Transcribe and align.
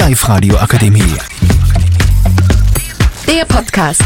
Live-Radio 0.00 0.56
Akademie. 0.56 1.14
Der 3.26 3.44
Podcast. 3.44 4.02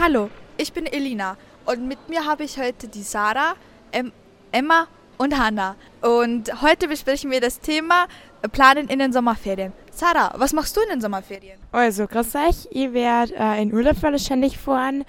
Hallo, 0.00 0.30
ich 0.56 0.72
bin 0.72 0.86
Elina 0.86 1.36
und 1.64 1.86
mit 1.86 2.08
mir 2.08 2.26
habe 2.26 2.42
ich 2.42 2.58
heute 2.58 2.88
die 2.88 3.04
Sarah, 3.04 3.54
em 3.92 4.10
Emma 4.50 4.88
und 5.20 5.38
Hanna. 5.38 5.76
Und 6.00 6.62
heute 6.62 6.88
besprechen 6.88 7.30
wir 7.30 7.42
das 7.42 7.60
Thema 7.60 8.06
Planen 8.52 8.88
in 8.88 8.98
den 8.98 9.12
Sommerferien. 9.12 9.74
Sarah, 9.92 10.32
was 10.36 10.54
machst 10.54 10.74
du 10.74 10.80
in 10.80 10.88
den 10.88 11.00
Sommerferien? 11.02 11.58
Also, 11.72 12.06
grüß 12.06 12.34
euch. 12.36 12.68
Ich 12.70 12.90
werde 12.94 13.34
äh, 13.36 13.60
in 13.60 13.74
Urlaub 13.74 14.02
wahrscheinlich 14.02 14.56
fahren, 14.56 15.04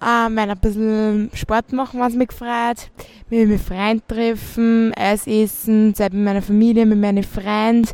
ähm, 0.00 0.38
ein 0.38 0.58
bisschen 0.58 1.30
Sport 1.34 1.74
machen, 1.74 2.00
was 2.00 2.14
mich 2.14 2.28
gefreut, 2.28 2.90
mich 3.28 3.46
mit 3.46 3.60
Freunden 3.60 4.02
treffen, 4.08 4.94
Eis 4.94 5.26
essen, 5.26 5.94
Zeit 5.94 6.14
mit 6.14 6.24
meiner 6.24 6.40
Familie, 6.40 6.86
mit 6.86 6.98
meinen 6.98 7.22
Freunden 7.22 7.90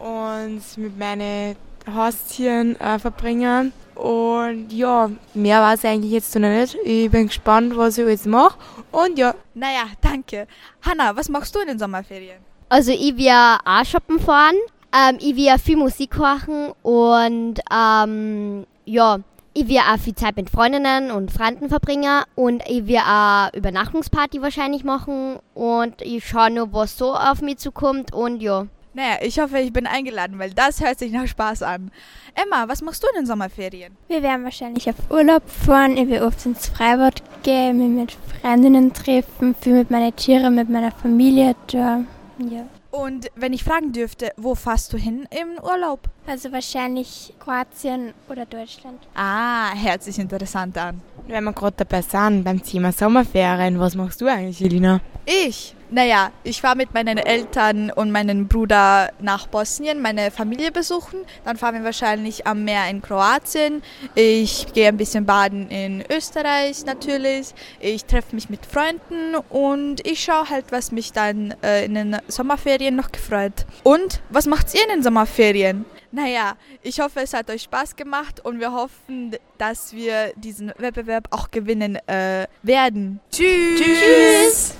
und 0.00 0.60
mit 0.76 0.98
meinen 0.98 1.54
Haustieren 1.94 2.74
äh, 2.80 2.98
verbringen. 2.98 3.72
Und 4.00 4.72
ja, 4.72 5.10
mehr 5.34 5.60
war 5.60 5.74
es 5.74 5.84
eigentlich 5.84 6.12
jetzt 6.12 6.34
noch 6.34 6.48
nicht. 6.48 6.74
Ich 6.84 7.10
bin 7.10 7.26
gespannt, 7.26 7.76
was 7.76 7.98
ich 7.98 8.04
alles 8.04 8.24
mache. 8.24 8.56
Und 8.90 9.18
ja, 9.18 9.34
Naja, 9.54 9.84
danke. 10.00 10.46
Hanna, 10.82 11.14
was 11.14 11.28
machst 11.28 11.54
du 11.54 11.60
in 11.60 11.68
den 11.68 11.78
Sommerferien? 11.78 12.38
Also 12.70 12.92
ich 12.92 13.16
will 13.16 13.28
auch 13.30 13.84
shoppen 13.84 14.18
fahren, 14.20 14.54
ähm, 14.96 15.18
ich 15.20 15.36
will 15.36 15.58
viel 15.58 15.76
Musik 15.76 16.16
machen 16.16 16.72
und 16.82 17.60
ähm, 17.70 18.64
ja, 18.84 19.18
ich 19.52 19.68
will 19.68 19.78
auch 19.78 19.98
viel 19.98 20.14
Zeit 20.14 20.36
mit 20.36 20.48
Freundinnen 20.48 21.10
und 21.10 21.32
Freunden 21.32 21.68
verbringen 21.68 22.22
und 22.36 22.62
ich 22.68 22.86
will 22.86 22.98
auch 22.98 23.52
Übernachtungsparty 23.52 24.40
wahrscheinlich 24.40 24.84
machen 24.84 25.40
und 25.54 26.00
ich 26.00 26.26
schaue 26.26 26.50
nur, 26.50 26.72
was 26.72 26.96
so 26.96 27.14
auf 27.14 27.42
mich 27.42 27.58
zukommt 27.58 28.14
und 28.14 28.40
ja. 28.40 28.66
Naja, 28.92 29.18
ich 29.22 29.38
hoffe, 29.38 29.58
ich 29.58 29.72
bin 29.72 29.86
eingeladen, 29.86 30.38
weil 30.38 30.50
das 30.50 30.80
hört 30.80 30.98
sich 30.98 31.12
nach 31.12 31.26
Spaß 31.26 31.62
an. 31.62 31.92
Emma, 32.34 32.68
was 32.68 32.82
machst 32.82 33.02
du 33.02 33.08
in 33.08 33.22
den 33.22 33.26
Sommerferien? 33.26 33.96
Wir 34.08 34.22
werden 34.22 34.44
wahrscheinlich 34.44 34.88
auf 34.88 34.96
Urlaub 35.10 35.48
fahren. 35.48 35.96
Ich 35.96 36.08
will 36.08 36.22
oft 36.22 36.44
ins 36.44 36.68
Freibad 36.68 37.22
gehen, 37.44 37.78
mich 37.78 37.88
mit 37.88 38.40
Freundinnen 38.40 38.92
treffen, 38.92 39.54
viel 39.54 39.74
mit 39.74 39.90
meinen 39.90 40.14
Tieren, 40.16 40.56
mit 40.56 40.68
meiner 40.68 40.90
Familie 40.90 41.54
da. 41.68 42.04
Ja. 42.38 42.66
Und 42.90 43.28
wenn 43.36 43.52
ich 43.52 43.62
fragen 43.62 43.92
dürfte, 43.92 44.32
wo 44.36 44.56
fährst 44.56 44.92
du 44.92 44.96
hin 44.96 45.28
im 45.30 45.62
Urlaub? 45.62 46.00
Also 46.26 46.50
wahrscheinlich 46.50 47.32
Kroatien 47.38 48.12
oder 48.28 48.46
Deutschland. 48.46 48.98
Ah, 49.14 49.72
hört 49.74 50.02
sich 50.02 50.18
interessant 50.18 50.76
an. 50.76 51.00
Wenn 51.30 51.44
wir 51.44 51.52
gerade 51.52 51.76
dabei 51.76 52.02
sind, 52.02 52.44
beim 52.44 52.62
Thema 52.62 52.92
Sommerferien, 52.92 53.78
was 53.78 53.94
machst 53.94 54.20
du 54.20 54.26
eigentlich, 54.26 54.60
Elina? 54.62 55.00
Ich? 55.26 55.74
Naja, 55.92 56.30
ich 56.44 56.62
war 56.62 56.76
mit 56.76 56.94
meinen 56.94 57.18
Eltern 57.18 57.90
und 57.90 58.12
meinem 58.12 58.46
Bruder 58.46 59.10
nach 59.20 59.48
Bosnien, 59.48 60.00
meine 60.00 60.30
Familie 60.30 60.70
besuchen. 60.70 61.20
Dann 61.44 61.56
fahren 61.56 61.74
wir 61.74 61.84
wahrscheinlich 61.84 62.46
am 62.46 62.62
Meer 62.64 62.88
in 62.88 63.02
Kroatien. 63.02 63.82
Ich 64.14 64.72
gehe 64.72 64.86
ein 64.86 64.96
bisschen 64.96 65.26
baden 65.26 65.68
in 65.68 66.04
Österreich 66.08 66.84
natürlich. 66.84 67.54
Ich 67.80 68.04
treffe 68.04 68.36
mich 68.36 68.48
mit 68.48 68.66
Freunden 68.66 69.34
und 69.48 70.06
ich 70.06 70.22
schaue 70.22 70.48
halt, 70.48 70.66
was 70.70 70.92
mich 70.92 71.12
dann 71.12 71.54
äh, 71.64 71.84
in 71.84 71.94
den 71.94 72.16
Sommerferien 72.28 72.94
noch 72.94 73.10
gefreut. 73.10 73.66
Und 73.82 74.20
was 74.30 74.46
macht 74.46 74.72
ihr 74.74 74.82
in 74.84 74.90
den 74.90 75.02
Sommerferien? 75.02 75.84
Naja, 76.12 76.56
ich 76.82 76.98
hoffe, 76.98 77.20
es 77.20 77.34
hat 77.34 77.48
euch 77.50 77.62
Spaß 77.62 77.94
gemacht 77.94 78.40
und 78.40 78.58
wir 78.58 78.72
hoffen, 78.72 79.36
dass 79.58 79.92
wir 79.92 80.32
diesen 80.34 80.72
Wettbewerb 80.76 81.28
auch 81.30 81.52
gewinnen 81.52 81.96
äh, 82.08 82.48
werden. 82.64 83.20
Tschüss. 83.30 83.80
Tschüss. 83.80 84.74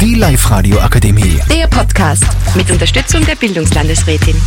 Die 0.00 0.14
Live-Radio 0.14 0.78
Akademie. 0.78 1.40
Der 1.50 1.66
Podcast 1.66 2.24
mit 2.54 2.70
Unterstützung 2.70 3.24
der 3.24 3.34
Bildungslandesrätin. 3.34 4.40